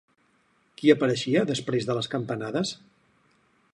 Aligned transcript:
Qui 0.79 0.91
apareixeria 0.93 1.43
després 1.51 1.87
de 1.91 1.99
les 1.99 2.09
campanades? 2.15 2.73